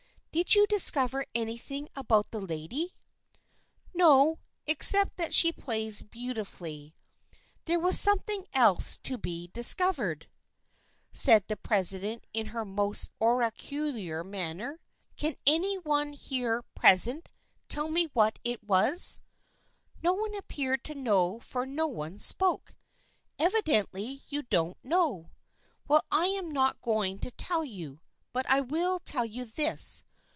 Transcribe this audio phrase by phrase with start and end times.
[0.41, 2.93] "Did you discover anything about the lady?""
[3.93, 6.95] No, except that she plays beautifully.""
[7.65, 12.25] There was something else to be discovered," 98 THE FRIENDSHIP OF ANNE said the president
[12.31, 14.79] in her most oracular manner."
[15.17, 17.27] Can any one here present
[17.67, 19.19] tell me what it was?"
[20.01, 22.73] No one appeared to know for no one spoke."
[23.37, 25.31] Evidently you don't know.
[25.89, 27.99] Well, I am not going to tell you,
[28.31, 30.05] but I will tell you this.